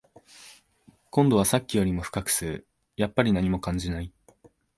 [1.11, 2.65] 今度はさっきよりも深く吸う、
[2.97, 4.11] やっぱり何も感じない